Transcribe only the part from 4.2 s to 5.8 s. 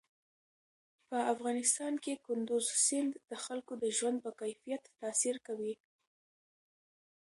په کیفیت تاثیر کوي.